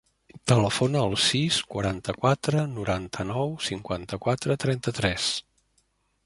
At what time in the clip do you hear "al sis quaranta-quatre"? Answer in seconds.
1.09-2.63